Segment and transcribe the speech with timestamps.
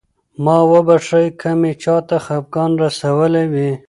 [0.43, 3.71] ما وبښئ که مې چاته خفګان رسولی وي.